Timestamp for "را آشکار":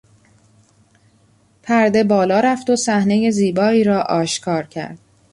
3.83-4.63